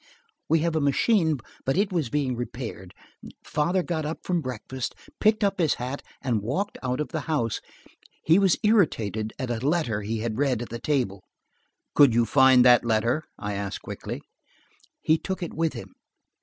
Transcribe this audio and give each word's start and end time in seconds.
We 0.49 0.61
have 0.61 0.75
a 0.75 0.81
machine, 0.81 1.37
but 1.63 1.77
it 1.77 1.93
was 1.93 2.09
being 2.09 2.35
repaired. 2.35 2.95
Father 3.43 3.83
got 3.83 4.03
up 4.03 4.17
from 4.23 4.41
breakfast, 4.41 4.95
picked 5.19 5.43
up 5.43 5.59
his 5.59 5.75
hat 5.75 6.01
and 6.23 6.41
walked 6.41 6.79
out 6.81 6.99
of 6.99 7.09
the 7.09 7.19
house. 7.29 7.61
He 8.25 8.39
was 8.39 8.57
irritated 8.63 9.31
at 9.37 9.51
a 9.51 9.59
letter 9.63 10.01
he 10.01 10.21
had 10.21 10.39
read 10.39 10.63
at 10.63 10.69
the 10.69 10.79
table–" 10.79 11.21
"Could 11.93 12.15
you 12.15 12.25
find 12.25 12.65
that 12.65 12.83
letter?" 12.83 13.25
I 13.37 13.53
asked 13.53 13.83
quickly. 13.83 14.23
"He 15.03 15.19
took 15.19 15.43
it 15.43 15.53
with 15.53 15.73
him. 15.73 15.93